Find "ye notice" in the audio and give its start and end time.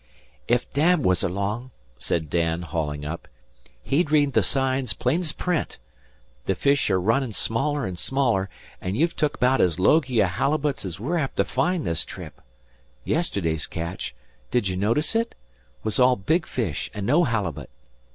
14.69-15.15